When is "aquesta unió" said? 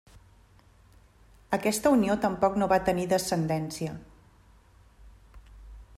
1.57-2.15